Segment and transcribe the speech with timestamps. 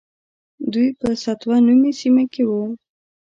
[0.73, 2.63] دوی په السطوة نومې سیمه کې وو.